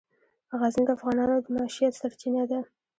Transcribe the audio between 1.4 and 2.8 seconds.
د معیشت سرچینه ده.